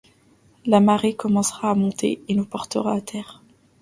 La 0.65 0.79
marée 0.79 1.13
commencera 1.13 1.69
à 1.69 1.75
monter 1.75 2.23
et 2.27 2.33
nous 2.33 2.43
portera 2.47 2.93
à 2.95 3.01
terre. 3.01 3.43